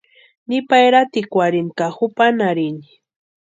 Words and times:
Nipa 0.47 0.75
eratikwarhini 0.87 1.71
ka 1.77 1.87
jupanharhini. 1.95 2.87